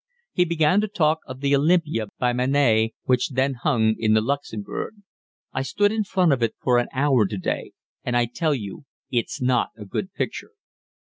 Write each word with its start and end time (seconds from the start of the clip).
He 0.33 0.45
began 0.45 0.81
to 0.81 0.87
talk 0.87 1.19
of 1.27 1.41
the 1.41 1.55
Olympia 1.55 2.07
by 2.17 2.33
Manet, 2.33 2.95
which 3.03 3.29
then 3.33 3.53
hung 3.61 3.93
in 3.99 4.15
the 4.15 4.21
Luxembourg. 4.21 4.95
"I 5.53 5.61
stood 5.61 5.91
in 5.91 6.05
front 6.05 6.33
of 6.33 6.41
it 6.41 6.55
for 6.59 6.79
an 6.79 6.87
hour 6.91 7.27
today, 7.27 7.73
and 8.03 8.17
I 8.17 8.25
tell 8.25 8.55
you 8.55 8.85
it's 9.11 9.39
not 9.39 9.69
a 9.77 9.85
good 9.85 10.11
picture." 10.15 10.53